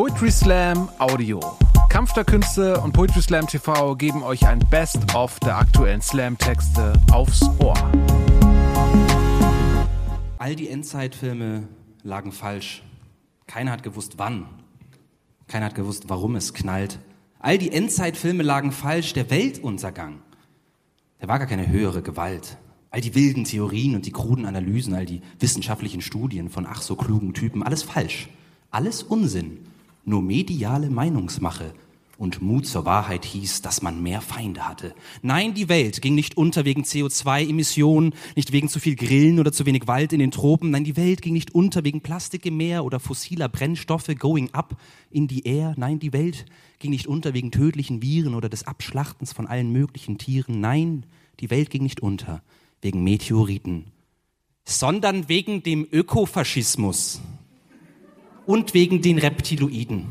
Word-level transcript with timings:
Poetry 0.00 0.30
Slam 0.30 0.88
Audio. 0.98 1.40
Kampf 1.90 2.14
der 2.14 2.24
Künste 2.24 2.80
und 2.80 2.92
Poetry 2.92 3.20
Slam 3.20 3.46
TV 3.46 3.94
geben 3.96 4.22
euch 4.22 4.46
ein 4.46 4.58
Best-of 4.70 5.38
der 5.40 5.58
aktuellen 5.58 6.00
Slam-Texte 6.00 6.94
aufs 7.12 7.42
Ohr. 7.58 7.74
All 10.38 10.56
die 10.56 10.70
Endzeitfilme 10.70 11.68
lagen 12.02 12.32
falsch. 12.32 12.82
Keiner 13.46 13.72
hat 13.72 13.82
gewusst, 13.82 14.14
wann. 14.16 14.46
Keiner 15.48 15.66
hat 15.66 15.74
gewusst, 15.74 16.04
warum 16.08 16.34
es 16.34 16.54
knallt. 16.54 16.98
All 17.38 17.58
die 17.58 17.70
Endzeitfilme 17.70 18.42
lagen 18.42 18.72
falsch. 18.72 19.12
Der 19.12 19.28
Weltuntergang, 19.28 20.22
der 21.20 21.28
war 21.28 21.38
gar 21.38 21.46
keine 21.46 21.68
höhere 21.68 22.00
Gewalt. 22.00 22.56
All 22.90 23.02
die 23.02 23.14
wilden 23.14 23.44
Theorien 23.44 23.96
und 23.96 24.06
die 24.06 24.12
kruden 24.12 24.46
Analysen, 24.46 24.94
all 24.94 25.04
die 25.04 25.20
wissenschaftlichen 25.38 26.00
Studien 26.00 26.48
von 26.48 26.64
ach 26.64 26.80
so 26.80 26.96
klugen 26.96 27.34
Typen, 27.34 27.62
alles 27.62 27.82
falsch. 27.82 28.30
Alles 28.70 29.02
Unsinn. 29.02 29.66
Nur 30.04 30.22
mediale 30.22 30.90
Meinungsmache 30.90 31.74
und 32.20 32.42
Mut 32.42 32.66
zur 32.66 32.84
Wahrheit 32.84 33.24
hieß, 33.24 33.62
dass 33.62 33.80
man 33.80 34.02
mehr 34.02 34.20
Feinde 34.20 34.68
hatte. 34.68 34.94
Nein, 35.22 35.54
die 35.54 35.70
Welt 35.70 36.02
ging 36.02 36.14
nicht 36.14 36.36
unter 36.36 36.66
wegen 36.66 36.82
CO2-Emissionen, 36.82 38.12
nicht 38.36 38.52
wegen 38.52 38.68
zu 38.68 38.78
viel 38.78 38.94
Grillen 38.94 39.40
oder 39.40 39.52
zu 39.52 39.64
wenig 39.64 39.86
Wald 39.86 40.12
in 40.12 40.18
den 40.18 40.30
Tropen. 40.30 40.70
Nein, 40.70 40.84
die 40.84 40.98
Welt 40.98 41.22
ging 41.22 41.32
nicht 41.32 41.54
unter 41.54 41.82
wegen 41.82 42.02
Plastik 42.02 42.44
im 42.44 42.58
Meer 42.58 42.84
oder 42.84 43.00
fossiler 43.00 43.48
Brennstoffe 43.48 44.14
going 44.18 44.50
up 44.52 44.76
in 45.10 45.28
die 45.28 45.46
Air. 45.46 45.72
Nein, 45.78 45.98
die 45.98 46.12
Welt 46.12 46.44
ging 46.78 46.90
nicht 46.90 47.06
unter 47.06 47.32
wegen 47.32 47.52
tödlichen 47.52 48.02
Viren 48.02 48.34
oder 48.34 48.50
des 48.50 48.66
Abschlachtens 48.66 49.32
von 49.32 49.46
allen 49.46 49.72
möglichen 49.72 50.18
Tieren. 50.18 50.60
Nein, 50.60 51.06
die 51.40 51.48
Welt 51.48 51.70
ging 51.70 51.82
nicht 51.82 52.02
unter 52.02 52.42
wegen 52.82 53.02
Meteoriten, 53.02 53.86
sondern 54.66 55.30
wegen 55.30 55.62
dem 55.62 55.86
Ökofaschismus 55.90 57.22
und 58.46 58.74
wegen 58.74 59.02
den 59.02 59.18
Reptiloiden. 59.18 60.06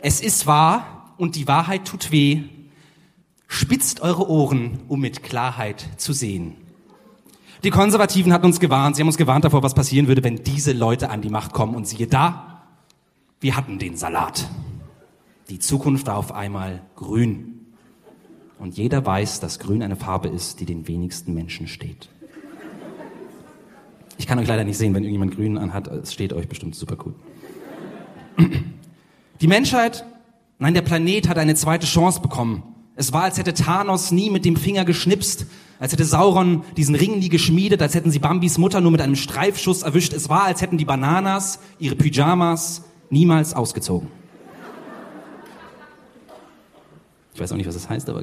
Es 0.00 0.20
ist 0.20 0.46
wahr 0.46 1.14
und 1.16 1.36
die 1.36 1.48
Wahrheit 1.48 1.86
tut 1.86 2.12
weh. 2.12 2.42
Spitzt 3.46 4.00
eure 4.00 4.28
Ohren, 4.28 4.80
um 4.88 5.00
mit 5.00 5.22
Klarheit 5.22 5.88
zu 5.96 6.12
sehen. 6.12 6.56
Die 7.62 7.70
Konservativen 7.70 8.32
hatten 8.32 8.46
uns 8.46 8.60
gewarnt, 8.60 8.96
sie 8.96 9.02
haben 9.02 9.08
uns 9.08 9.16
gewarnt 9.16 9.44
davor, 9.44 9.62
was 9.62 9.74
passieren 9.74 10.06
würde, 10.06 10.22
wenn 10.22 10.42
diese 10.42 10.72
Leute 10.72 11.08
an 11.08 11.22
die 11.22 11.30
Macht 11.30 11.52
kommen. 11.52 11.74
Und 11.74 11.88
siehe 11.88 12.06
da, 12.06 12.62
wir 13.40 13.56
hatten 13.56 13.78
den 13.78 13.96
Salat. 13.96 14.48
Die 15.48 15.58
Zukunft 15.58 16.06
war 16.06 16.16
auf 16.16 16.32
einmal 16.32 16.82
grün. 16.96 17.66
Und 18.58 18.76
jeder 18.76 19.04
weiß, 19.04 19.40
dass 19.40 19.58
grün 19.58 19.82
eine 19.82 19.96
Farbe 19.96 20.28
ist, 20.28 20.60
die 20.60 20.66
den 20.66 20.88
wenigsten 20.88 21.34
Menschen 21.34 21.66
steht. 21.66 22.08
Ich 24.18 24.26
kann 24.26 24.38
euch 24.38 24.46
leider 24.46 24.64
nicht 24.64 24.78
sehen, 24.78 24.94
wenn 24.94 25.02
irgendjemand 25.02 25.34
grün 25.34 25.58
anhat. 25.58 25.88
Es 25.88 26.12
steht 26.12 26.32
euch 26.32 26.48
bestimmt 26.48 26.74
super 26.74 26.96
gut. 26.96 27.14
Die 29.40 29.46
Menschheit, 29.46 30.04
nein, 30.58 30.74
der 30.74 30.82
Planet 30.82 31.28
hat 31.28 31.38
eine 31.38 31.54
zweite 31.54 31.86
Chance 31.86 32.20
bekommen. 32.20 32.62
Es 32.96 33.12
war, 33.12 33.24
als 33.24 33.38
hätte 33.38 33.54
Thanos 33.54 34.12
nie 34.12 34.30
mit 34.30 34.44
dem 34.44 34.56
Finger 34.56 34.84
geschnipst, 34.84 35.46
als 35.80 35.92
hätte 35.92 36.04
Sauron 36.04 36.62
diesen 36.76 36.94
Ring 36.94 37.18
nie 37.18 37.28
geschmiedet, 37.28 37.82
als 37.82 37.94
hätten 37.94 38.12
sie 38.12 38.20
Bambis 38.20 38.56
Mutter 38.56 38.80
nur 38.80 38.92
mit 38.92 39.00
einem 39.00 39.16
Streifschuss 39.16 39.82
erwischt. 39.82 40.12
Es 40.12 40.28
war, 40.28 40.44
als 40.44 40.62
hätten 40.62 40.78
die 40.78 40.84
Bananas 40.84 41.58
ihre 41.80 41.96
Pyjamas 41.96 42.82
niemals 43.10 43.52
ausgezogen. 43.52 44.08
Ich 47.34 47.40
weiß 47.40 47.50
auch 47.50 47.56
nicht, 47.56 47.66
was 47.66 47.74
das 47.74 47.88
heißt, 47.88 48.08
aber. 48.08 48.22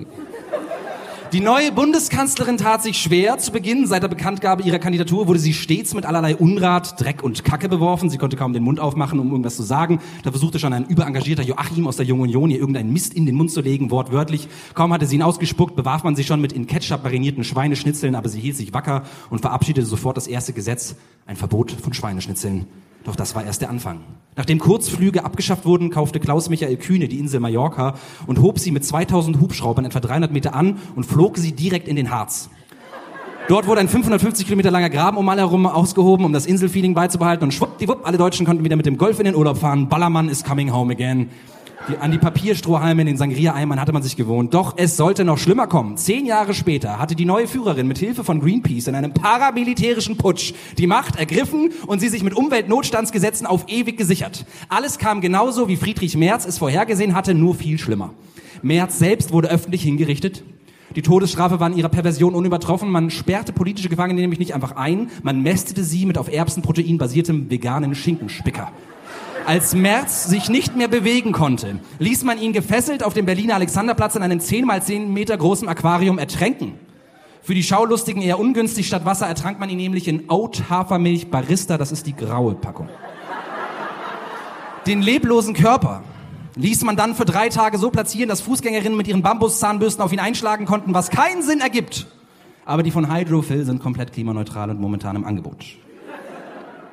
Die 1.33 1.39
neue 1.39 1.71
Bundeskanzlerin 1.71 2.57
tat 2.57 2.83
sich 2.83 2.97
schwer. 2.97 3.37
Zu 3.37 3.53
Beginn, 3.53 3.87
seit 3.87 4.03
der 4.03 4.09
Bekanntgabe 4.09 4.63
ihrer 4.63 4.79
Kandidatur, 4.79 5.29
wurde 5.29 5.39
sie 5.39 5.53
stets 5.53 5.93
mit 5.93 6.05
allerlei 6.05 6.35
Unrat, 6.35 6.99
Dreck 6.99 7.23
und 7.23 7.45
Kacke 7.45 7.69
beworfen. 7.69 8.09
Sie 8.09 8.17
konnte 8.17 8.35
kaum 8.35 8.51
den 8.51 8.63
Mund 8.63 8.81
aufmachen, 8.81 9.17
um 9.17 9.29
irgendwas 9.29 9.55
zu 9.55 9.63
sagen. 9.63 10.01
Da 10.23 10.31
versuchte 10.31 10.59
schon 10.59 10.73
ein 10.73 10.85
überengagierter 10.87 11.43
Joachim 11.43 11.87
aus 11.87 11.95
der 11.95 12.05
Jungen 12.05 12.23
Union, 12.23 12.49
ihr 12.49 12.59
irgendeinen 12.59 12.91
Mist 12.91 13.13
in 13.13 13.25
den 13.25 13.35
Mund 13.35 13.49
zu 13.49 13.61
legen, 13.61 13.91
wortwörtlich. 13.91 14.49
Kaum 14.73 14.91
hatte 14.91 15.05
sie 15.05 15.15
ihn 15.15 15.21
ausgespuckt, 15.21 15.77
bewarf 15.77 16.03
man 16.03 16.17
sie 16.17 16.25
schon 16.25 16.41
mit 16.41 16.51
in 16.51 16.67
Ketchup 16.67 17.01
marinierten 17.01 17.45
Schweineschnitzeln, 17.45 18.15
aber 18.15 18.27
sie 18.27 18.41
hielt 18.41 18.57
sich 18.57 18.73
wacker 18.73 19.03
und 19.29 19.39
verabschiedete 19.39 19.87
sofort 19.87 20.17
das 20.17 20.27
erste 20.27 20.51
Gesetz, 20.51 20.97
ein 21.27 21.37
Verbot 21.37 21.71
von 21.71 21.93
Schweineschnitzeln. 21.93 22.65
Doch 23.03 23.15
das 23.15 23.33
war 23.35 23.43
erst 23.43 23.61
der 23.61 23.69
Anfang. 23.69 24.01
Nachdem 24.35 24.59
Kurzflüge 24.59 25.25
abgeschafft 25.25 25.65
wurden, 25.65 25.89
kaufte 25.89 26.19
Klaus 26.19 26.49
Michael 26.49 26.77
Kühne 26.77 27.07
die 27.07 27.19
Insel 27.19 27.39
Mallorca 27.39 27.95
und 28.27 28.41
hob 28.41 28.59
sie 28.59 28.71
mit 28.71 28.85
2000 28.85 29.39
Hubschraubern 29.39 29.85
etwa 29.85 29.99
300 29.99 30.31
Meter 30.31 30.55
an 30.55 30.77
und 30.95 31.05
flog 31.05 31.37
sie 31.37 31.51
direkt 31.51 31.87
in 31.87 31.95
den 31.95 32.11
Harz. 32.11 32.49
Dort 33.47 33.67
wurde 33.67 33.81
ein 33.81 33.89
550 33.89 34.45
Kilometer 34.45 34.71
langer 34.71 34.89
Graben 34.89 35.17
um 35.17 35.27
alle 35.27 35.41
herum 35.41 35.65
ausgehoben, 35.65 36.25
um 36.25 36.31
das 36.31 36.45
Inselfeeling 36.45 36.93
beizubehalten 36.93 37.43
und 37.43 37.53
schwuppdiwupp, 37.53 38.07
alle 38.07 38.17
Deutschen 38.17 38.45
konnten 38.45 38.63
wieder 38.63 38.75
mit 38.75 38.85
dem 38.85 38.97
Golf 38.97 39.19
in 39.19 39.25
den 39.25 39.35
Urlaub 39.35 39.57
fahren. 39.57 39.89
Ballermann 39.89 40.29
is 40.29 40.43
coming 40.43 40.71
home 40.71 40.93
again. 40.93 41.29
Die, 41.87 41.97
an 41.97 42.11
die 42.11 42.19
Papierstrohhalme 42.19 43.01
in 43.01 43.07
den 43.07 43.17
Sangria-Eimern 43.17 43.81
hatte 43.81 43.91
man 43.91 44.03
sich 44.03 44.15
gewohnt. 44.15 44.53
Doch 44.53 44.75
es 44.77 44.97
sollte 44.97 45.25
noch 45.25 45.39
schlimmer 45.39 45.65
kommen. 45.65 45.97
Zehn 45.97 46.27
Jahre 46.27 46.53
später 46.53 46.99
hatte 46.99 47.15
die 47.15 47.25
neue 47.25 47.47
Führerin 47.47 47.87
mit 47.87 47.97
Hilfe 47.97 48.23
von 48.23 48.39
Greenpeace 48.39 48.87
in 48.87 48.95
einem 48.95 49.13
paramilitärischen 49.13 50.15
Putsch 50.17 50.53
die 50.77 50.85
Macht 50.85 51.15
ergriffen 51.15 51.71
und 51.87 51.99
sie 51.99 52.09
sich 52.09 52.23
mit 52.23 52.35
Umweltnotstandsgesetzen 52.35 53.47
auf 53.47 53.65
ewig 53.67 53.97
gesichert. 53.97 54.45
Alles 54.69 54.99
kam 54.99 55.21
genauso, 55.21 55.67
wie 55.67 55.75
Friedrich 55.75 56.15
Merz 56.15 56.45
es 56.45 56.59
vorhergesehen 56.59 57.15
hatte, 57.15 57.33
nur 57.33 57.55
viel 57.55 57.79
schlimmer. 57.79 58.13
Merz 58.61 58.99
selbst 58.99 59.33
wurde 59.33 59.49
öffentlich 59.49 59.81
hingerichtet. 59.81 60.43
Die 60.95 61.01
Todesstrafe 61.01 61.59
war 61.59 61.69
in 61.71 61.77
ihrer 61.77 61.89
Perversion 61.89 62.35
unübertroffen. 62.35 62.91
Man 62.91 63.09
sperrte 63.09 63.53
politische 63.53 63.89
Gefangene 63.89 64.21
nämlich 64.21 64.39
nicht 64.39 64.53
einfach 64.53 64.75
ein, 64.75 65.09
man 65.23 65.41
mästete 65.41 65.83
sie 65.83 66.05
mit 66.05 66.19
auf 66.19 66.31
Erbsenprotein 66.31 66.99
basiertem 66.99 67.49
veganen 67.49 67.95
Schinkenspicker. 67.95 68.71
Als 69.45 69.73
Merz 69.73 70.25
sich 70.25 70.49
nicht 70.49 70.75
mehr 70.75 70.87
bewegen 70.87 71.31
konnte, 71.31 71.79
ließ 71.99 72.23
man 72.23 72.39
ihn 72.39 72.53
gefesselt 72.53 73.03
auf 73.03 73.13
dem 73.13 73.25
Berliner 73.25 73.55
Alexanderplatz 73.55 74.15
in 74.15 74.23
einem 74.23 74.39
10 74.39 74.65
mal 74.65 74.81
10 74.81 75.11
Meter 75.11 75.35
großen 75.35 75.67
Aquarium 75.67 76.19
ertränken. 76.19 76.79
Für 77.41 77.55
die 77.55 77.63
Schaulustigen 77.63 78.21
eher 78.21 78.39
ungünstig, 78.39 78.87
statt 78.87 79.03
Wasser 79.03 79.27
ertrank 79.27 79.59
man 79.59 79.69
ihn 79.69 79.77
nämlich 79.77 80.07
in 80.07 80.29
Oat 80.29 80.69
Hafermilch 80.69 81.31
Barista, 81.31 81.77
das 81.77 81.91
ist 81.91 82.05
die 82.05 82.15
graue 82.15 82.53
Packung. 82.53 82.87
Den 84.85 85.01
leblosen 85.01 85.53
Körper 85.53 86.03
ließ 86.55 86.83
man 86.83 86.95
dann 86.95 87.15
für 87.15 87.25
drei 87.25 87.49
Tage 87.49 87.77
so 87.77 87.89
platzieren, 87.89 88.29
dass 88.29 88.41
Fußgängerinnen 88.41 88.97
mit 88.97 89.07
ihren 89.07 89.23
Bambuszahnbürsten 89.23 90.03
auf 90.03 90.13
ihn 90.13 90.19
einschlagen 90.19 90.65
konnten, 90.65 90.93
was 90.93 91.09
keinen 91.09 91.41
Sinn 91.41 91.61
ergibt. 91.61 92.07
Aber 92.65 92.83
die 92.83 92.91
von 92.91 93.11
Hydrophil 93.11 93.65
sind 93.65 93.81
komplett 93.81 94.13
klimaneutral 94.13 94.69
und 94.69 94.79
momentan 94.79 95.15
im 95.15 95.25
Angebot. 95.25 95.65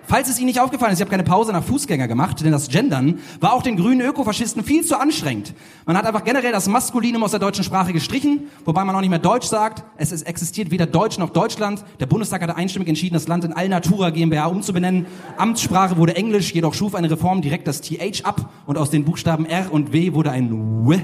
Falls 0.08 0.30
es 0.30 0.38
Ihnen 0.38 0.46
nicht 0.46 0.58
aufgefallen 0.58 0.90
ist, 0.94 1.00
ich 1.00 1.02
habe 1.02 1.10
keine 1.10 1.22
Pause 1.22 1.52
nach 1.52 1.62
Fußgänger 1.62 2.08
gemacht, 2.08 2.40
denn 2.40 2.50
das 2.50 2.68
Gendern 2.68 3.18
war 3.40 3.52
auch 3.52 3.62
den 3.62 3.76
grünen 3.76 4.00
Ökofaschisten 4.00 4.64
viel 4.64 4.82
zu 4.82 4.98
anstrengend. 4.98 5.52
Man 5.84 5.98
hat 5.98 6.06
einfach 6.06 6.24
generell 6.24 6.50
das 6.50 6.66
Maskulinum 6.66 7.22
aus 7.22 7.32
der 7.32 7.40
deutschen 7.40 7.62
Sprache 7.62 7.92
gestrichen, 7.92 8.48
wobei 8.64 8.84
man 8.84 8.96
auch 8.96 9.02
nicht 9.02 9.10
mehr 9.10 9.18
Deutsch 9.18 9.46
sagt. 9.46 9.84
Es 9.98 10.10
ist, 10.10 10.22
existiert 10.22 10.70
weder 10.70 10.86
Deutsch 10.86 11.18
noch 11.18 11.28
Deutschland. 11.28 11.84
Der 12.00 12.06
Bundestag 12.06 12.40
hatte 12.40 12.56
einstimmig 12.56 12.88
entschieden, 12.88 13.12
das 13.12 13.28
Land 13.28 13.44
in 13.44 13.52
Allnatura 13.52 14.08
GmbH 14.08 14.46
umzubenennen. 14.46 15.04
Amtssprache 15.36 15.98
wurde 15.98 16.16
Englisch, 16.16 16.54
jedoch 16.54 16.72
schuf 16.72 16.94
eine 16.94 17.10
Reform 17.10 17.42
direkt 17.42 17.68
das 17.68 17.82
TH 17.82 18.24
ab 18.24 18.48
und 18.64 18.78
aus 18.78 18.88
den 18.88 19.04
Buchstaben 19.04 19.44
R 19.44 19.70
und 19.70 19.92
W 19.92 20.14
wurde 20.14 20.30
ein 20.30 20.88
W, 20.88 21.00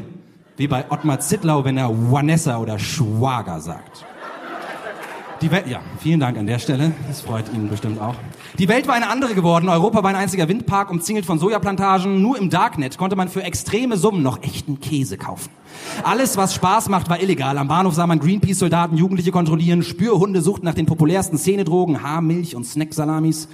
wie 0.57 0.67
bei 0.67 0.91
Ottmar 0.91 1.21
Zittlau, 1.21 1.67
wenn 1.67 1.77
er 1.77 1.91
Vanessa 2.11 2.57
oder 2.57 2.79
Schwager 2.79 3.61
sagt. 3.61 4.07
Die 5.45 5.51
Welt, 5.51 5.67
ja, 5.67 5.83
vielen 5.99 6.21
Dank 6.21 6.39
an 6.39 6.47
der 6.47 6.59
Stelle. 6.59 6.93
Das 7.07 7.21
freut 7.21 7.53
Ihnen 7.53 7.69
bestimmt 7.69 8.01
auch. 8.01 8.15
Die 8.59 8.67
Welt 8.67 8.89
war 8.89 8.95
eine 8.95 9.11
andere 9.11 9.35
geworden. 9.35 9.69
Europa 9.69 10.03
war 10.03 10.09
ein 10.09 10.17
einziger 10.17 10.49
Windpark, 10.49 10.91
umzingelt 10.91 11.27
von 11.27 11.39
Sojaplantagen. 11.39 12.23
Nur 12.23 12.39
im 12.39 12.49
Darknet 12.49 12.97
konnte 12.97 13.15
man 13.15 13.29
für 13.29 13.43
extreme 13.43 13.99
Summen 13.99 14.23
noch 14.23 14.43
echten 14.43 14.81
Käse 14.81 15.19
kaufen. 15.19 15.51
Alles, 16.03 16.39
was 16.39 16.55
Spaß 16.55 16.89
macht, 16.89 17.11
war 17.11 17.21
illegal. 17.21 17.59
Am 17.59 17.69
Bahnhof 17.69 17.93
sah 17.93 18.07
man 18.07 18.21
Greenpeace-Soldaten 18.21 18.97
Jugendliche 18.97 19.33
kontrollieren. 19.33 19.83
Spürhunde 19.83 20.41
suchten 20.41 20.65
nach 20.65 20.73
den 20.73 20.87
populärsten 20.87 21.37
Szenedrogen, 21.37 22.03
Haarmilch 22.03 22.57
und 22.57 22.65
Snacksalamis. 22.65 23.49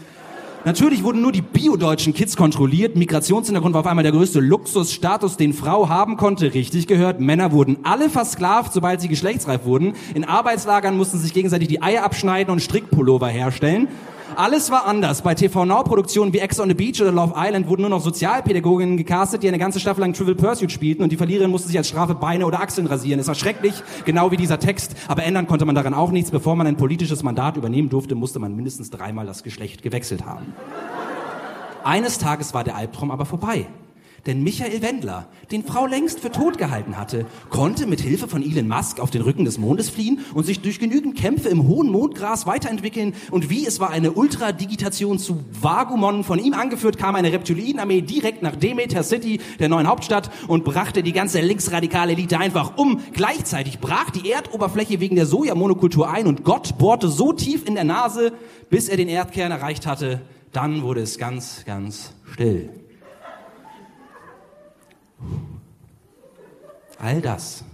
Natürlich 0.66 1.02
wurden 1.02 1.22
nur 1.22 1.32
die 1.32 1.40
biodeutschen 1.40 2.12
Kids 2.12 2.36
kontrolliert. 2.36 2.94
Migrationshintergrund 2.94 3.72
war 3.72 3.80
auf 3.80 3.86
einmal 3.86 4.02
der 4.02 4.12
größte 4.12 4.40
Luxusstatus, 4.40 5.38
den 5.38 5.54
Frau 5.54 5.88
haben 5.88 6.18
konnte. 6.18 6.52
Richtig 6.52 6.86
gehört. 6.86 7.18
Männer 7.18 7.50
wurden 7.52 7.78
alle 7.82 8.10
versklavt, 8.10 8.74
sobald 8.74 9.00
sie 9.00 9.08
geschlechtsreif 9.08 9.64
wurden. 9.64 9.94
In 10.14 10.24
Arbeitslagern 10.24 10.98
mussten 10.98 11.18
sich 11.18 11.32
gegenseitig 11.32 11.68
die 11.68 11.80
Eier 11.80 12.04
abschneiden 12.04 12.52
und 12.52 12.60
Strickpullover 12.60 13.28
herstellen. 13.28 13.88
Alles 14.36 14.70
war 14.70 14.86
anders. 14.86 15.22
Bei 15.22 15.34
TV 15.34 15.64
Now 15.64 15.82
Produktionen 15.82 16.32
wie 16.32 16.38
Ex 16.38 16.60
on 16.60 16.68
the 16.68 16.74
Beach 16.74 17.00
oder 17.00 17.12
Love 17.12 17.34
Island 17.36 17.68
wurden 17.68 17.82
nur 17.82 17.90
noch 17.90 18.00
Sozialpädagoginnen 18.00 18.96
gecastet, 18.96 19.42
die 19.42 19.48
eine 19.48 19.58
ganze 19.58 19.80
Staffel 19.80 20.00
lang 20.00 20.12
Trivial 20.12 20.36
Pursuit 20.36 20.70
spielten 20.70 21.02
und 21.02 21.10
die 21.10 21.16
Verliererin 21.16 21.50
musste 21.50 21.68
sich 21.68 21.76
als 21.76 21.88
Strafe 21.88 22.14
Beine 22.14 22.46
oder 22.46 22.60
Achseln 22.60 22.86
rasieren. 22.86 23.20
Es 23.20 23.28
war 23.28 23.34
schrecklich, 23.34 23.74
genau 24.04 24.30
wie 24.30 24.36
dieser 24.36 24.58
Text, 24.58 24.94
aber 25.08 25.24
ändern 25.24 25.46
konnte 25.46 25.64
man 25.64 25.74
daran 25.74 25.94
auch 25.94 26.10
nichts. 26.10 26.30
Bevor 26.30 26.56
man 26.56 26.66
ein 26.66 26.76
politisches 26.76 27.22
Mandat 27.22 27.56
übernehmen 27.56 27.88
durfte, 27.88 28.14
musste 28.14 28.38
man 28.38 28.54
mindestens 28.54 28.90
dreimal 28.90 29.26
das 29.26 29.42
Geschlecht 29.42 29.82
gewechselt 29.82 30.24
haben. 30.24 30.54
Eines 31.82 32.18
Tages 32.18 32.54
war 32.54 32.62
der 32.62 32.76
Albtraum 32.76 33.10
aber 33.10 33.26
vorbei. 33.26 33.66
Denn 34.26 34.42
Michael 34.42 34.82
Wendler, 34.82 35.28
den 35.50 35.64
Frau 35.64 35.86
längst 35.86 36.20
für 36.20 36.30
tot 36.30 36.58
gehalten 36.58 36.98
hatte, 36.98 37.26
konnte 37.48 37.86
mit 37.86 38.00
Hilfe 38.00 38.28
von 38.28 38.42
Elon 38.42 38.68
Musk 38.68 39.00
auf 39.00 39.10
den 39.10 39.22
Rücken 39.22 39.44
des 39.44 39.58
Mondes 39.58 39.88
fliehen 39.88 40.20
und 40.34 40.44
sich 40.44 40.60
durch 40.60 40.78
genügend 40.78 41.16
Kämpfe 41.16 41.48
im 41.48 41.66
hohen 41.66 41.90
Mondgras 41.90 42.46
weiterentwickeln. 42.46 43.14
Und 43.30 43.48
wie 43.48 43.66
es 43.66 43.80
war 43.80 43.90
eine 43.90 44.12
Ultradigitation 44.12 45.18
zu 45.18 45.40
Vagumon 45.60 46.24
von 46.24 46.38
ihm 46.38 46.52
angeführt, 46.52 46.98
kam 46.98 47.14
eine 47.14 47.32
Reptilienarmee 47.32 48.02
direkt 48.02 48.42
nach 48.42 48.56
Demeter 48.56 49.02
City, 49.02 49.40
der 49.58 49.68
neuen 49.68 49.88
Hauptstadt, 49.88 50.30
und 50.48 50.64
brachte 50.64 51.02
die 51.02 51.12
ganze 51.12 51.40
linksradikale 51.40 52.12
Elite 52.12 52.38
einfach 52.38 52.76
um. 52.76 53.00
Gleichzeitig 53.12 53.78
brach 53.78 54.10
die 54.10 54.30
Erdoberfläche 54.30 55.00
wegen 55.00 55.16
der 55.16 55.26
Sojamonokultur 55.26 56.10
ein 56.10 56.26
und 56.26 56.44
Gott 56.44 56.76
bohrte 56.78 57.08
so 57.08 57.32
tief 57.32 57.66
in 57.66 57.74
der 57.74 57.84
Nase, 57.84 58.32
bis 58.68 58.88
er 58.88 58.96
den 58.96 59.08
Erdkern 59.08 59.50
erreicht 59.50 59.86
hatte. 59.86 60.20
Dann 60.52 60.82
wurde 60.82 61.00
es 61.00 61.16
ganz, 61.16 61.64
ganz 61.64 62.12
still. 62.32 62.70
All 67.00 67.22
das 67.22 67.64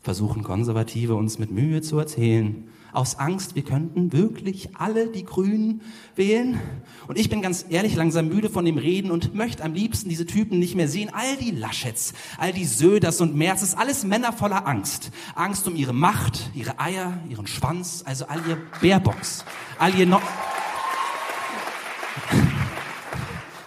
versuchen 0.00 0.42
Konservative 0.42 1.14
uns 1.14 1.38
mit 1.38 1.50
Mühe 1.50 1.82
zu 1.82 1.98
erzählen. 1.98 2.68
Aus 2.94 3.18
Angst, 3.18 3.54
wir 3.54 3.64
könnten 3.64 4.14
wirklich 4.14 4.74
alle 4.76 5.08
die 5.08 5.26
Grünen 5.26 5.82
wählen. 6.14 6.58
Und 7.06 7.18
ich 7.18 7.28
bin 7.28 7.42
ganz 7.42 7.66
ehrlich 7.68 7.94
langsam 7.96 8.28
müde 8.28 8.48
von 8.48 8.64
dem 8.64 8.78
Reden 8.78 9.10
und 9.10 9.34
möchte 9.34 9.62
am 9.62 9.74
liebsten 9.74 10.08
diese 10.08 10.24
Typen 10.24 10.58
nicht 10.58 10.74
mehr 10.74 10.88
sehen. 10.88 11.10
All 11.12 11.36
die 11.36 11.50
Laschets, 11.50 12.14
all 12.38 12.54
die 12.54 12.64
Söders 12.64 13.20
und 13.20 13.36
Merzes, 13.36 13.74
alles 13.74 14.04
Männer 14.04 14.32
voller 14.32 14.66
Angst. 14.66 15.10
Angst 15.34 15.68
um 15.68 15.76
ihre 15.76 15.92
Macht, 15.92 16.50
ihre 16.54 16.80
Eier, 16.80 17.18
ihren 17.28 17.46
Schwanz, 17.46 18.04
also 18.06 18.24
all 18.26 18.40
ihr 18.48 18.56
Bärbox, 18.80 19.44
all 19.78 19.94
ihr 19.94 20.06
no 20.06 20.22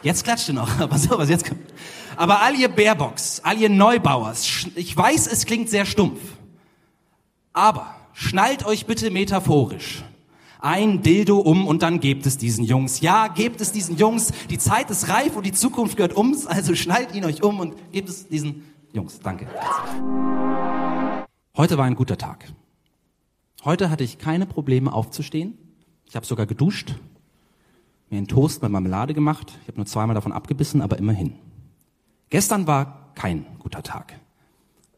Jetzt 0.01 0.23
klatscht 0.23 0.47
ihr 0.47 0.55
noch, 0.55 0.79
aber 0.79 0.97
so, 0.97 1.15
was 1.15 1.29
jetzt 1.29 1.47
kommt. 1.47 1.61
Aber 2.19 2.41
all 2.41 2.53
ihr 2.53 2.67
Baerbocks, 2.67 3.39
all 3.45 3.57
ihr 3.57 3.69
Neubauers, 3.69 4.67
ich 4.75 4.97
weiß, 4.97 5.27
es 5.27 5.45
klingt 5.45 5.69
sehr 5.69 5.85
stumpf, 5.85 6.19
aber 7.53 7.95
schnallt 8.11 8.65
euch 8.65 8.85
bitte 8.85 9.09
metaphorisch 9.09 10.03
ein 10.59 11.01
Dildo 11.01 11.37
um 11.37 11.65
und 11.65 11.81
dann 11.81 12.01
gebt 12.01 12.25
es 12.25 12.37
diesen 12.37 12.65
Jungs. 12.65 12.99
Ja, 12.99 13.29
gebt 13.29 13.61
es 13.61 13.71
diesen 13.71 13.95
Jungs. 13.95 14.33
Die 14.49 14.57
Zeit 14.57 14.89
ist 14.89 15.07
reif 15.07 15.37
und 15.37 15.45
die 15.45 15.53
Zukunft 15.53 15.95
gehört 15.95 16.11
uns, 16.11 16.45
also 16.45 16.75
schnallt 16.75 17.15
ihn 17.15 17.23
euch 17.23 17.41
um 17.41 17.61
und 17.61 17.75
gebt 17.93 18.09
es 18.09 18.27
diesen 18.27 18.65
Jungs. 18.91 19.21
Danke. 19.21 19.47
Heute 21.55 21.77
war 21.77 21.85
ein 21.85 21.95
guter 21.95 22.17
Tag. 22.17 22.51
Heute 23.63 23.89
hatte 23.89 24.03
ich 24.03 24.17
keine 24.17 24.45
Probleme 24.45 24.91
aufzustehen. 24.91 25.57
Ich 26.05 26.17
habe 26.17 26.25
sogar 26.25 26.47
geduscht, 26.47 26.95
mir 28.09 28.17
einen 28.17 28.27
Toast 28.27 28.61
mit 28.61 28.73
Marmelade 28.73 29.13
gemacht. 29.13 29.57
Ich 29.61 29.69
habe 29.69 29.77
nur 29.77 29.85
zweimal 29.85 30.15
davon 30.15 30.33
abgebissen, 30.33 30.81
aber 30.81 30.97
immerhin. 30.97 31.35
Gestern 32.29 32.67
war 32.67 33.11
kein 33.15 33.45
guter 33.59 33.83
Tag. 33.83 34.19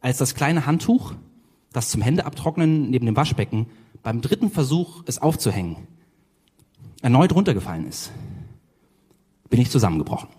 Als 0.02 0.18
das 0.18 0.36
kleine 0.36 0.66
Handtuch, 0.66 1.14
das 1.72 1.90
zum 1.90 2.02
Händeabtrocknen 2.02 2.90
neben 2.90 3.06
dem 3.06 3.16
Waschbecken, 3.16 3.68
beim 4.04 4.22
dritten 4.22 4.50
Versuch, 4.50 5.04
es 5.06 5.20
aufzuhängen, 5.20 5.88
erneut 7.02 7.34
runtergefallen 7.34 7.88
ist, 7.88 8.12
bin 9.50 9.62
ich 9.62 9.70
zusammengebrochen. 9.70 10.30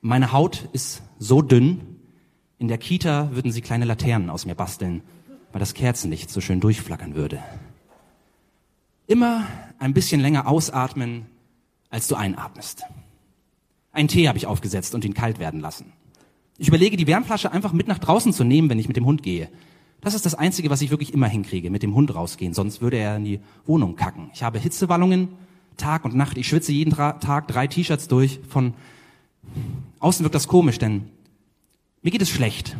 Meine 0.00 0.32
Haut 0.32 0.68
ist 0.72 1.02
so 1.18 1.42
dünn, 1.42 1.80
in 2.58 2.68
der 2.68 2.78
Kita 2.78 3.30
würden 3.32 3.52
sie 3.52 3.60
kleine 3.60 3.84
Laternen 3.84 4.30
aus 4.30 4.46
mir 4.46 4.54
basteln, 4.54 5.02
weil 5.52 5.60
das 5.60 5.74
Kerzenlicht 5.74 6.30
so 6.30 6.40
schön 6.40 6.60
durchflackern 6.60 7.14
würde. 7.14 7.42
Immer 9.06 9.46
ein 9.78 9.94
bisschen 9.94 10.20
länger 10.20 10.46
ausatmen, 10.46 11.26
als 11.90 12.08
du 12.08 12.14
einatmest. 12.14 12.82
Einen 13.98 14.06
Tee 14.06 14.28
habe 14.28 14.38
ich 14.38 14.46
aufgesetzt 14.46 14.94
und 14.94 15.04
ihn 15.04 15.12
kalt 15.12 15.40
werden 15.40 15.58
lassen. 15.58 15.92
Ich 16.56 16.68
überlege, 16.68 16.96
die 16.96 17.08
Wärmflasche 17.08 17.50
einfach 17.50 17.72
mit 17.72 17.88
nach 17.88 17.98
draußen 17.98 18.32
zu 18.32 18.44
nehmen, 18.44 18.70
wenn 18.70 18.78
ich 18.78 18.86
mit 18.86 18.96
dem 18.96 19.06
Hund 19.06 19.24
gehe. 19.24 19.48
Das 20.00 20.14
ist 20.14 20.24
das 20.24 20.36
Einzige, 20.36 20.70
was 20.70 20.80
ich 20.82 20.90
wirklich 20.90 21.12
immer 21.12 21.26
hinkriege, 21.26 21.68
mit 21.68 21.82
dem 21.82 21.96
Hund 21.96 22.14
rausgehen, 22.14 22.54
sonst 22.54 22.80
würde 22.80 22.96
er 22.96 23.16
in 23.16 23.24
die 23.24 23.40
Wohnung 23.66 23.96
kacken. 23.96 24.30
Ich 24.32 24.44
habe 24.44 24.60
Hitzewallungen, 24.60 25.30
Tag 25.76 26.04
und 26.04 26.14
Nacht. 26.14 26.38
Ich 26.38 26.46
schwitze 26.46 26.70
jeden 26.70 26.92
Tag 26.92 27.48
drei 27.48 27.66
T-Shirts 27.66 28.06
durch. 28.06 28.38
Von 28.48 28.74
außen 29.98 30.22
wirkt 30.22 30.36
das 30.36 30.46
komisch, 30.46 30.78
denn 30.78 31.02
mir 32.02 32.12
geht 32.12 32.22
es 32.22 32.30
schlecht. 32.30 32.76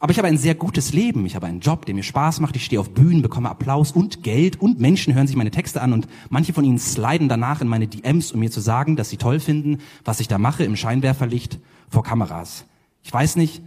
Aber 0.00 0.12
ich 0.12 0.18
habe 0.18 0.28
ein 0.28 0.38
sehr 0.38 0.54
gutes 0.54 0.92
Leben. 0.92 1.26
Ich 1.26 1.34
habe 1.34 1.46
einen 1.46 1.60
Job, 1.60 1.84
der 1.84 1.94
mir 1.94 2.04
Spaß 2.04 2.38
macht. 2.40 2.54
Ich 2.54 2.64
stehe 2.64 2.80
auf 2.80 2.90
Bühnen, 2.90 3.20
bekomme 3.20 3.50
Applaus 3.50 3.90
und 3.90 4.22
Geld 4.22 4.60
und 4.60 4.78
Menschen 4.78 5.14
hören 5.14 5.26
sich 5.26 5.36
meine 5.36 5.50
Texte 5.50 5.82
an 5.82 5.92
und 5.92 6.06
manche 6.28 6.52
von 6.52 6.64
ihnen 6.64 6.78
sliden 6.78 7.28
danach 7.28 7.60
in 7.60 7.68
meine 7.68 7.88
DMs, 7.88 8.30
um 8.30 8.40
mir 8.40 8.50
zu 8.50 8.60
sagen, 8.60 8.94
dass 8.94 9.10
sie 9.10 9.16
toll 9.16 9.40
finden, 9.40 9.78
was 10.04 10.20
ich 10.20 10.28
da 10.28 10.38
mache 10.38 10.62
im 10.62 10.76
Scheinwerferlicht 10.76 11.58
vor 11.88 12.04
Kameras. 12.04 12.64
Ich 13.02 13.12
weiß 13.12 13.36
nicht, 13.36 13.60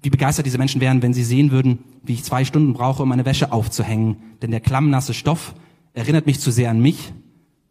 wie 0.00 0.10
begeistert 0.10 0.46
diese 0.46 0.58
Menschen 0.58 0.80
wären, 0.80 1.02
wenn 1.02 1.14
sie 1.14 1.24
sehen 1.24 1.50
würden, 1.50 1.78
wie 2.02 2.14
ich 2.14 2.24
zwei 2.24 2.44
Stunden 2.44 2.72
brauche, 2.72 3.02
um 3.02 3.08
meine 3.08 3.24
Wäsche 3.26 3.52
aufzuhängen. 3.52 4.16
Denn 4.40 4.50
der 4.50 4.60
klammnasse 4.60 5.12
Stoff 5.12 5.54
erinnert 5.92 6.26
mich 6.26 6.40
zu 6.40 6.50
sehr 6.50 6.70
an 6.70 6.80
mich, 6.80 7.12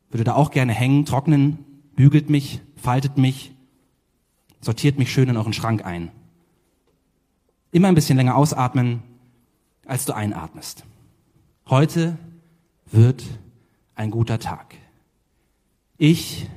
würde 0.09 0.23
da 0.23 0.35
auch 0.35 0.51
gerne 0.51 0.73
hängen, 0.73 1.05
trocknen, 1.05 1.59
bügelt 1.95 2.29
mich, 2.29 2.61
faltet 2.75 3.17
mich, 3.17 3.53
sortiert 4.61 4.99
mich 4.99 5.11
schön 5.11 5.29
in 5.29 5.37
euren 5.37 5.53
Schrank 5.53 5.85
ein. 5.85 6.11
Immer 7.73 7.87
ein 7.87 7.95
bisschen 7.95 8.17
länger 8.17 8.35
ausatmen, 8.35 9.01
als 9.87 10.05
du 10.05 10.13
einatmest. 10.13 10.85
Heute 11.67 12.19
wird 12.91 13.23
ein 13.95 14.11
guter 14.11 14.37
Tag. 14.37 14.75
Ich 15.97 16.47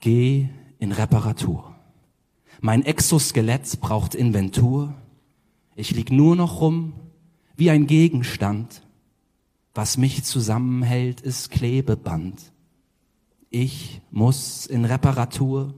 gehe 0.00 0.50
in 0.80 0.90
Reparatur. 0.90 1.76
Mein 2.60 2.84
Exoskelett 2.84 3.80
braucht 3.80 4.16
Inventur. 4.16 4.92
Ich 5.76 5.92
lieg 5.92 6.10
nur 6.10 6.34
noch 6.34 6.60
rum 6.60 6.94
wie 7.54 7.70
ein 7.70 7.86
Gegenstand. 7.86 8.82
Was 9.74 9.96
mich 9.96 10.24
zusammenhält, 10.24 11.20
ist 11.20 11.52
Klebeband. 11.52 12.50
Ich 13.48 14.00
muss 14.10 14.66
in 14.66 14.86
Reparatur. 14.86 15.74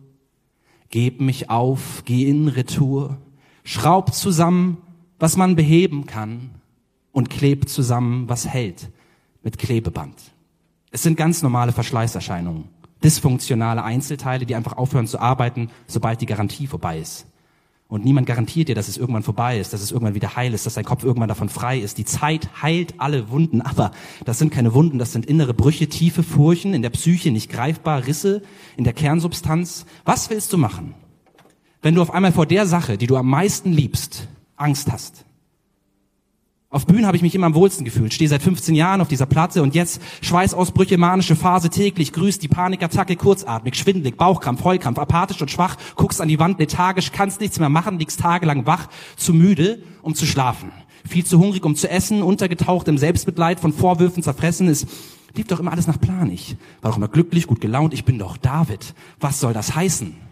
Geb 0.88 1.20
mich 1.20 1.50
auf, 1.50 2.02
geh 2.06 2.26
in 2.26 2.48
Retour 2.48 3.18
schraubt 3.64 4.14
zusammen, 4.14 4.78
was 5.18 5.36
man 5.36 5.56
beheben 5.56 6.06
kann 6.06 6.50
und 7.12 7.30
klebt 7.30 7.68
zusammen, 7.68 8.28
was 8.28 8.46
hält 8.46 8.90
mit 9.42 9.58
Klebeband. 9.58 10.14
Es 10.90 11.02
sind 11.02 11.16
ganz 11.16 11.42
normale 11.42 11.72
Verschleißerscheinungen, 11.72 12.68
dysfunktionale 13.02 13.82
Einzelteile, 13.82 14.46
die 14.46 14.54
einfach 14.54 14.76
aufhören 14.76 15.06
zu 15.06 15.18
arbeiten, 15.18 15.70
sobald 15.86 16.20
die 16.20 16.26
Garantie 16.26 16.66
vorbei 16.66 16.98
ist. 16.98 17.26
Und 17.86 18.04
niemand 18.04 18.26
garantiert 18.26 18.68
dir, 18.68 18.74
dass 18.74 18.88
es 18.88 18.96
irgendwann 18.96 19.22
vorbei 19.22 19.58
ist, 19.60 19.72
dass 19.72 19.82
es 19.82 19.92
irgendwann 19.92 20.14
wieder 20.14 20.36
heil 20.36 20.54
ist, 20.54 20.66
dass 20.66 20.74
dein 20.74 20.84
Kopf 20.84 21.04
irgendwann 21.04 21.28
davon 21.28 21.48
frei 21.48 21.78
ist. 21.78 21.98
Die 21.98 22.04
Zeit 22.04 22.48
heilt 22.62 22.94
alle 22.98 23.30
Wunden, 23.30 23.60
aber 23.62 23.92
das 24.24 24.38
sind 24.38 24.52
keine 24.52 24.74
Wunden, 24.74 24.98
das 24.98 25.12
sind 25.12 25.26
innere 25.26 25.54
Brüche, 25.54 25.88
tiefe 25.88 26.22
Furchen 26.22 26.74
in 26.74 26.82
der 26.82 26.90
Psyche, 26.90 27.30
nicht 27.30 27.50
greifbar, 27.50 28.06
Risse 28.06 28.42
in 28.76 28.84
der 28.84 28.94
Kernsubstanz. 28.94 29.84
Was 30.04 30.30
willst 30.30 30.52
du 30.52 30.58
machen? 30.58 30.94
Wenn 31.84 31.94
du 31.94 32.00
auf 32.00 32.14
einmal 32.14 32.32
vor 32.32 32.46
der 32.46 32.64
Sache, 32.64 32.96
die 32.96 33.06
du 33.06 33.14
am 33.14 33.28
meisten 33.28 33.70
liebst, 33.70 34.26
Angst 34.56 34.90
hast. 34.90 35.26
Auf 36.70 36.86
Bühnen 36.86 37.06
habe 37.06 37.18
ich 37.18 37.22
mich 37.22 37.34
immer 37.34 37.44
am 37.44 37.54
wohlsten 37.54 37.84
gefühlt. 37.84 38.14
Stehe 38.14 38.28
seit 38.28 38.42
15 38.42 38.74
Jahren 38.74 39.02
auf 39.02 39.08
dieser 39.08 39.26
Platte 39.26 39.62
und 39.62 39.74
jetzt 39.74 40.00
Schweißausbrüche, 40.22 40.96
manische 40.96 41.36
Phase 41.36 41.68
täglich, 41.68 42.14
grüßt 42.14 42.42
die 42.42 42.48
Panikattacke, 42.48 43.16
kurzatmig, 43.16 43.74
schwindelig, 43.74 44.16
Bauchkrampf, 44.16 44.64
Heulkrampf, 44.64 44.98
apathisch 44.98 45.42
und 45.42 45.50
schwach, 45.50 45.76
guckst 45.94 46.22
an 46.22 46.28
die 46.28 46.38
Wand 46.38 46.58
lethargisch, 46.58 47.12
kannst 47.12 47.42
nichts 47.42 47.60
mehr 47.60 47.68
machen, 47.68 47.98
liegst 47.98 48.18
tagelang 48.18 48.64
wach, 48.64 48.88
zu 49.18 49.34
müde, 49.34 49.82
um 50.00 50.14
zu 50.14 50.24
schlafen. 50.24 50.72
Viel 51.06 51.26
zu 51.26 51.38
hungrig, 51.38 51.64
um 51.66 51.76
zu 51.76 51.90
essen, 51.90 52.22
untergetaucht 52.22 52.88
im 52.88 52.96
Selbstmitleid, 52.96 53.60
von 53.60 53.74
Vorwürfen 53.74 54.22
zerfressen, 54.22 54.68
es 54.68 54.86
lief 55.34 55.48
doch 55.48 55.60
immer 55.60 55.72
alles 55.72 55.86
nach 55.86 56.00
Plan. 56.00 56.30
Ich 56.30 56.56
war 56.80 56.92
doch 56.92 56.96
immer 56.96 57.08
glücklich, 57.08 57.46
gut 57.46 57.60
gelaunt, 57.60 57.92
ich 57.92 58.06
bin 58.06 58.18
doch 58.18 58.38
David. 58.38 58.94
Was 59.20 59.38
soll 59.38 59.52
das 59.52 59.76
heißen? 59.76 60.24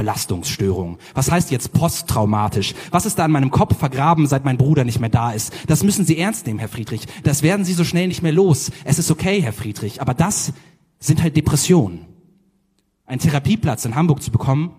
Belastungsstörung. 0.00 0.96
Was 1.12 1.30
heißt 1.30 1.50
jetzt 1.50 1.74
posttraumatisch? 1.74 2.72
Was 2.90 3.04
ist 3.04 3.18
da 3.18 3.26
in 3.26 3.32
meinem 3.32 3.50
Kopf 3.50 3.76
vergraben, 3.76 4.26
seit 4.26 4.46
mein 4.46 4.56
Bruder 4.56 4.84
nicht 4.84 4.98
mehr 4.98 5.10
da 5.10 5.32
ist? 5.32 5.52
Das 5.66 5.82
müssen 5.82 6.06
Sie 6.06 6.16
ernst 6.16 6.46
nehmen, 6.46 6.58
Herr 6.58 6.70
Friedrich. 6.70 7.02
Das 7.22 7.42
werden 7.42 7.66
Sie 7.66 7.74
so 7.74 7.84
schnell 7.84 8.08
nicht 8.08 8.22
mehr 8.22 8.32
los. 8.32 8.70
Es 8.84 8.98
ist 8.98 9.10
okay, 9.10 9.42
Herr 9.42 9.52
Friedrich. 9.52 10.00
Aber 10.00 10.14
das 10.14 10.54
sind 11.00 11.22
halt 11.22 11.36
Depressionen. 11.36 12.06
Ein 13.04 13.18
Therapieplatz 13.18 13.84
in 13.84 13.94
Hamburg 13.94 14.22
zu 14.22 14.30
bekommen, 14.30 14.70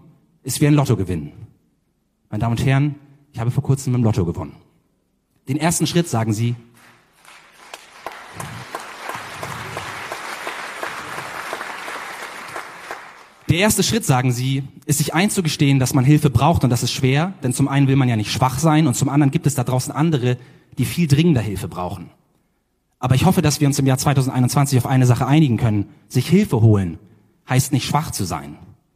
ist 0.41 0.59
wie 0.59 0.65
ein 0.65 0.73
Lottogewinn. 0.73 1.33
Meine 2.31 2.41
Damen 2.41 2.57
und 2.57 2.65
Herren, 2.65 2.95
ich 3.31 3.39
habe 3.39 3.51
vor 3.51 3.61
kurzem 3.61 3.93
im 3.93 4.03
Lotto 4.03 4.25
gewonnen. 4.25 4.55
Den 5.47 5.57
ersten 5.57 5.85
Schritt, 5.85 6.09
sagen 6.09 6.33
Sie, 6.33 6.55
Der 13.51 13.59
erste 13.59 13.83
Schritt, 13.83 14.05
sagen 14.05 14.31
sie, 14.31 14.63
ist 14.85 14.99
sich 14.99 15.13
einzugestehen, 15.13 15.77
dass 15.77 15.93
man 15.93 16.05
Hilfe 16.05 16.29
braucht 16.29 16.63
und 16.63 16.69
das 16.69 16.83
ist 16.83 16.93
schwer, 16.93 17.33
denn 17.43 17.51
zum 17.51 17.67
einen 17.67 17.89
will 17.89 17.97
man 17.97 18.07
ja 18.07 18.15
nicht 18.15 18.31
schwach 18.31 18.57
sein 18.59 18.87
und 18.87 18.93
zum 18.93 19.09
anderen 19.09 19.29
gibt 19.29 19.45
es 19.45 19.55
da 19.55 19.65
draußen 19.65 19.93
andere, 19.93 20.37
die 20.77 20.85
viel 20.85 21.05
dringender 21.05 21.41
Hilfe 21.41 21.67
brauchen. 21.67 22.11
Aber 22.97 23.13
ich 23.13 23.25
hoffe, 23.25 23.41
dass 23.41 23.59
wir 23.59 23.67
uns 23.67 23.77
im 23.77 23.87
Jahr 23.87 23.97
2021 23.97 24.77
auf 24.77 24.85
eine 24.85 25.05
Sache 25.05 25.27
einigen 25.27 25.57
können. 25.57 25.87
Sich 26.07 26.29
Hilfe 26.29 26.61
holen 26.61 26.97
heißt 27.49 27.73
nicht 27.73 27.85
schwach 27.85 28.11
zu 28.11 28.23
sein. 28.23 28.55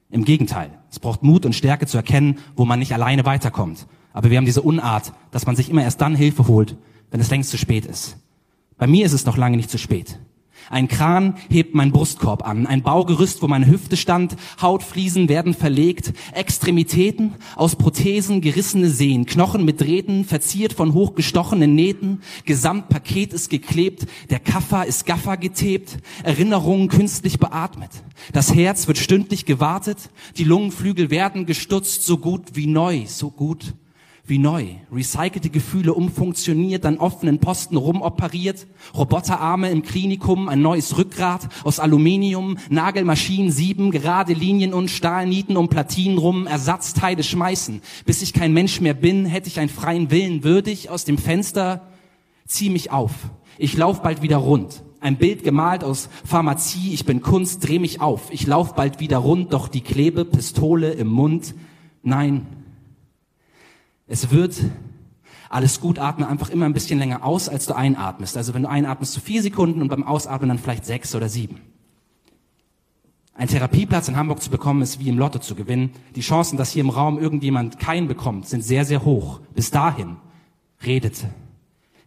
Im 0.09 0.23
Gegenteil, 0.23 0.69
es 0.89 0.99
braucht 0.99 1.21
Mut 1.21 1.45
und 1.45 1.53
Stärke 1.53 1.85
zu 1.85 1.97
erkennen, 1.97 2.37
wo 2.55 2.63
man 2.63 2.79
nicht 2.79 2.93
alleine 2.93 3.25
weiterkommt. 3.25 3.87
Aber 4.13 4.29
wir 4.29 4.37
haben 4.37 4.45
diese 4.45 4.61
Unart, 4.61 5.11
dass 5.31 5.45
man 5.45 5.57
sich 5.57 5.69
immer 5.69 5.83
erst 5.83 5.99
dann 5.99 6.15
Hilfe 6.15 6.47
holt, 6.47 6.77
wenn 7.11 7.19
es 7.19 7.29
längst 7.29 7.49
zu 7.49 7.57
spät 7.57 7.85
ist. 7.85 8.15
Bei 8.77 8.87
mir 8.87 9.05
ist 9.05 9.11
es 9.11 9.25
noch 9.25 9.35
lange 9.35 9.57
nicht 9.57 9.69
zu 9.69 9.77
spät. 9.77 10.17
Ein 10.69 10.87
Kran 10.87 11.35
hebt 11.49 11.75
meinen 11.75 11.91
Brustkorb 11.91 12.47
an, 12.47 12.65
ein 12.65 12.81
Baugerüst, 12.81 13.41
wo 13.41 13.47
meine 13.47 13.67
Hüfte 13.67 13.97
stand, 13.97 14.35
Hautfliesen 14.61 15.29
werden 15.29 15.53
verlegt, 15.53 16.13
Extremitäten 16.33 17.35
aus 17.55 17.75
Prothesen, 17.75 18.41
gerissene 18.41 18.89
Sehnen, 18.89 19.25
Knochen 19.25 19.63
mit 19.63 19.81
Drähten, 19.81 20.25
verziert 20.25 20.73
von 20.73 20.93
hochgestochenen 20.93 21.75
Nähten, 21.75 22.21
Gesamtpaket 22.45 23.33
ist 23.33 23.49
geklebt, 23.49 24.07
der 24.29 24.39
Kaffer 24.39 24.85
ist 24.85 25.05
Gaffer 25.05 25.37
getebt, 25.37 25.97
Erinnerungen 26.23 26.87
künstlich 26.87 27.39
beatmet. 27.39 27.91
Das 28.33 28.53
Herz 28.53 28.87
wird 28.87 28.97
stündlich 28.97 29.45
gewartet, 29.45 30.09
die 30.37 30.43
Lungenflügel 30.43 31.09
werden 31.09 31.45
gestutzt, 31.45 32.05
so 32.05 32.17
gut 32.17 32.55
wie 32.55 32.67
neu, 32.67 33.05
so 33.05 33.29
gut 33.29 33.75
wie 34.27 34.39
neu. 34.39 34.65
Recycelte 34.91 35.49
Gefühle 35.49 35.93
umfunktioniert, 35.93 36.85
an 36.85 36.97
offenen 36.97 37.39
Posten 37.39 37.77
rumoperiert, 37.77 38.65
Roboterarme 38.95 39.69
im 39.69 39.83
Klinikum, 39.83 40.49
ein 40.49 40.61
neues 40.61 40.97
Rückgrat 40.97 41.47
aus 41.63 41.79
Aluminium, 41.79 42.57
Nagelmaschinen 42.69 43.51
sieben, 43.51 43.91
gerade 43.91 44.33
Linien 44.33 44.73
und 44.73 44.89
Stahlnieten 44.89 45.57
um 45.57 45.69
Platinen 45.69 46.17
rum, 46.17 46.47
Ersatzteile 46.47 47.23
schmeißen. 47.23 47.81
Bis 48.05 48.21
ich 48.21 48.33
kein 48.33 48.53
Mensch 48.53 48.81
mehr 48.81 48.95
bin, 48.95 49.25
hätte 49.25 49.47
ich 49.47 49.59
einen 49.59 49.69
freien 49.69 50.09
Willen, 50.09 50.43
würdig 50.43 50.89
aus 50.89 51.05
dem 51.05 51.17
Fenster, 51.17 51.87
zieh 52.47 52.69
mich 52.69 52.91
auf. 52.91 53.11
Ich 53.57 53.77
lauf 53.77 54.01
bald 54.01 54.21
wieder 54.21 54.37
rund. 54.37 54.83
Ein 54.99 55.17
Bild 55.17 55.43
gemalt 55.43 55.83
aus 55.83 56.09
Pharmazie, 56.25 56.93
ich 56.93 57.05
bin 57.05 57.21
Kunst, 57.21 57.67
dreh 57.67 57.77
mich 57.77 58.01
auf. 58.01 58.23
Ich 58.31 58.47
lauf 58.47 58.73
bald 58.73 58.99
wieder 58.99 59.19
rund, 59.19 59.53
doch 59.53 59.67
die 59.67 59.81
Klebe, 59.81 60.25
Pistole 60.25 60.93
im 60.93 61.09
Mund. 61.09 61.53
Nein, 62.01 62.47
es 64.07 64.31
wird 64.31 64.55
alles 65.49 65.79
gut, 65.79 65.99
atme 65.99 66.27
einfach 66.27 66.49
immer 66.49 66.65
ein 66.65 66.73
bisschen 66.73 66.99
länger 66.99 67.23
aus, 67.23 67.49
als 67.49 67.65
du 67.65 67.75
einatmest. 67.75 68.35
Also 68.37 68.53
wenn 68.53 68.63
du 68.63 68.69
einatmest 68.69 69.13
zu 69.13 69.21
vier 69.21 69.41
Sekunden 69.41 69.81
und 69.81 69.87
beim 69.87 70.03
Ausatmen 70.03 70.49
dann 70.49 70.59
vielleicht 70.59 70.85
sechs 70.85 71.15
oder 71.15 71.29
sieben. 71.29 71.61
Ein 73.33 73.47
Therapieplatz 73.47 74.07
in 74.07 74.15
Hamburg 74.15 74.41
zu 74.41 74.49
bekommen, 74.49 74.81
ist 74.81 74.99
wie 74.99 75.09
im 75.09 75.17
Lotto 75.17 75.39
zu 75.39 75.55
gewinnen. 75.55 75.91
Die 76.15 76.21
Chancen, 76.21 76.57
dass 76.57 76.71
hier 76.71 76.81
im 76.81 76.89
Raum 76.89 77.19
irgendjemand 77.19 77.79
keinen 77.79 78.07
bekommt, 78.07 78.47
sind 78.47 78.63
sehr, 78.63 78.85
sehr 78.85 79.03
hoch. 79.03 79.41
Bis 79.53 79.71
dahin, 79.71 80.15
redet. 80.85 81.25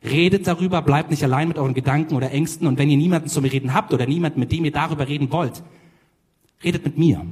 Redet 0.02 0.46
darüber, 0.46 0.80
bleibt 0.80 1.10
nicht 1.10 1.22
allein 1.22 1.48
mit 1.48 1.58
euren 1.58 1.74
Gedanken 1.74 2.14
oder 2.14 2.30
Ängsten. 2.30 2.66
Und 2.66 2.78
wenn 2.78 2.88
ihr 2.88 2.96
niemanden 2.96 3.28
zum 3.28 3.44
Reden 3.44 3.74
habt 3.74 3.92
oder 3.92 4.06
niemanden, 4.06 4.40
mit 4.40 4.52
dem 4.52 4.64
ihr 4.64 4.72
darüber 4.72 5.06
reden 5.06 5.30
wollt, 5.30 5.62
redet 6.64 6.84
mit 6.84 6.96
mir. 6.96 7.24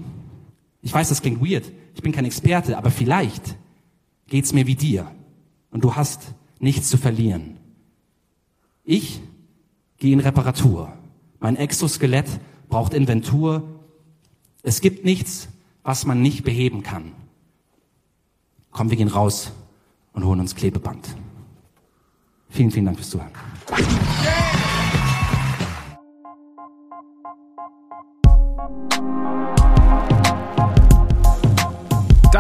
Ich 0.82 0.92
weiß, 0.92 1.08
das 1.08 1.23
klingt 1.23 1.40
weird. 1.40 1.73
Ich 1.94 2.02
bin 2.02 2.12
kein 2.12 2.26
Experte, 2.26 2.76
aber 2.76 2.90
vielleicht 2.90 3.56
geht's 4.28 4.52
mir 4.52 4.66
wie 4.66 4.75
dir 4.75 5.11
und 5.71 5.85
du 5.85 5.95
hast 5.95 6.35
nichts 6.59 6.88
zu 6.88 6.97
verlieren. 6.97 7.59
Ich 8.85 9.21
gehe 9.99 10.12
in 10.12 10.21
Reparatur. 10.21 10.92
Mein 11.38 11.56
Exoskelett 11.56 12.28
braucht 12.68 12.95
Inventur. 12.95 13.68
Es 14.62 14.80
gibt 14.80 15.04
nichts, 15.04 15.49
was 15.83 16.06
man 16.06 16.23
nicht 16.23 16.45
beheben 16.45 16.83
kann. 16.83 17.12
Komm, 18.71 18.90
wir 18.90 18.97
gehen 18.97 19.09
raus 19.09 19.52
und 20.12 20.25
holen 20.25 20.40
uns 20.40 20.54
Klebeband. 20.54 21.16
Vielen, 22.49 22.71
vielen 22.71 22.87
Dank 22.87 22.99
fürs 22.99 23.11
Zuhören. 23.11 23.33